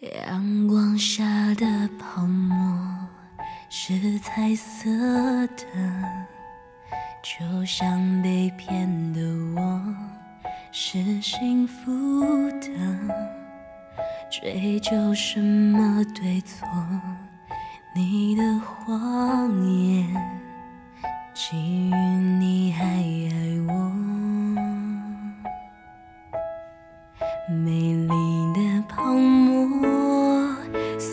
[0.00, 1.24] 阳光下
[1.54, 2.58] 的泡沫
[3.70, 4.90] 是彩色
[5.46, 5.64] 的，
[7.22, 9.20] 就像被骗的
[9.54, 9.80] 我
[10.72, 12.68] 是幸福的。
[14.30, 16.68] 追究什么对错？
[17.94, 20.13] 你的谎言，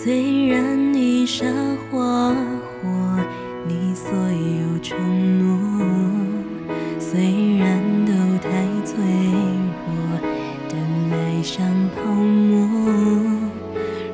[0.04, 1.46] 虽然你傻
[1.91, 2.90] 花火，
[3.68, 4.98] 你所有承
[5.38, 5.46] 诺，
[7.00, 8.50] 虽然都太
[8.84, 8.98] 脆
[9.86, 10.20] 弱
[10.68, 10.74] 但
[11.12, 11.64] 爱像
[11.96, 12.68] 泡沫。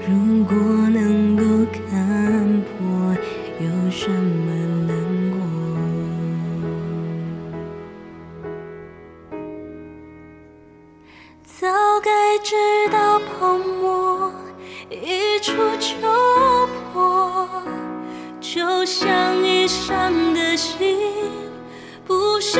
[0.05, 0.57] 如果
[0.89, 3.15] 能够看破，
[3.61, 4.51] 有什么
[4.87, 4.91] 难
[5.31, 5.39] 过？
[11.45, 11.65] 早
[12.03, 12.55] 该知
[12.91, 13.76] 道泡沫
[18.57, 20.97] 就像已伤的心，
[22.07, 22.59] 不想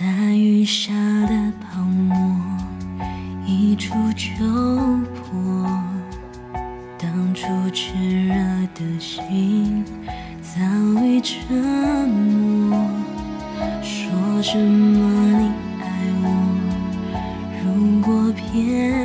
[0.00, 0.94] 在雨下
[1.26, 2.16] 的泡沫，
[3.44, 4.32] 一触就
[5.12, 5.70] 破。
[6.96, 7.92] 当初炽
[8.26, 8.34] 热
[8.74, 9.84] 的心
[10.40, 10.58] 早
[11.04, 12.80] 已沉默。
[13.82, 15.50] 说什么你
[15.82, 15.84] 爱
[16.22, 16.24] 我？
[17.62, 18.99] 如果骗